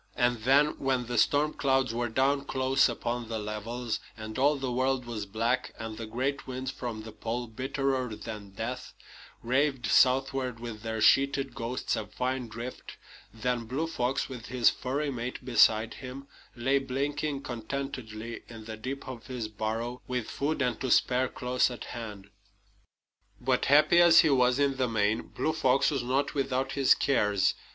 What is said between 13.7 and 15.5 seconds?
Fox, with his furry mate